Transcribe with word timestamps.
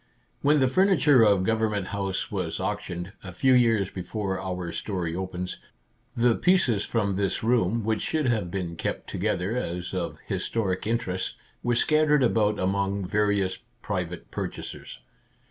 When 0.41 0.59
the 0.59 0.67
furniture 0.67 1.21
of 1.21 1.41
Gov 1.43 1.59
ernment 1.59 1.83
House 1.89 2.31
was 2.31 2.59
auctioned, 2.59 3.13
a 3.23 3.31
few 3.31 3.53
years 3.53 3.91
be 3.91 4.01
fore 4.01 4.39
our 4.41 4.71
story 4.71 5.15
opens, 5.15 5.59
the 6.15 6.33
pieces 6.33 6.83
from 6.83 7.11
this 7.17 7.43
room, 7.43 7.83
which 7.83 8.01
should 8.01 8.25
have 8.25 8.49
been 8.49 8.75
kept 8.77 9.07
together 9.11 9.55
as 9.55 9.93
of 9.93 10.17
historic 10.25 10.87
interest, 10.87 11.35
were 11.61 11.75
scattered 11.75 12.23
about 12.23 12.57
among 12.57 13.05
various 13.05 13.59
private 13.83 14.31
purchasers. 14.31 15.01